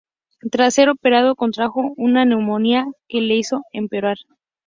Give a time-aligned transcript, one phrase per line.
[0.51, 4.17] Tras ser operado, contrajo una neumonía que le hizo empeorar.